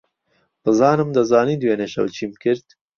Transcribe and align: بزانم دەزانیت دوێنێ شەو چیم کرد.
بزانم 0.63 1.09
دەزانیت 1.17 1.59
دوێنێ 1.61 1.87
شەو 1.93 2.07
چیم 2.15 2.31
کرد. 2.43 2.67